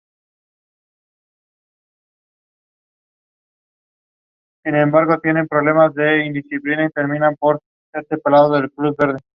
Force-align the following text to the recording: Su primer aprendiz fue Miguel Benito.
Su 4.65 4.71
primer 4.71 4.85
aprendiz 4.89 5.47
fue 5.47 5.61
Miguel 6.33 6.89
Benito. 8.97 9.21